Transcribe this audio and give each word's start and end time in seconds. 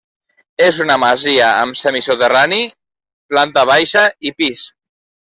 És 0.67 0.77
una 0.85 0.93
masia 1.01 1.49
amb 1.65 1.77
semisoterrani, 1.81 2.59
planta 3.35 3.67
baixa 3.73 4.07
i 4.31 4.33
pis. 4.41 4.65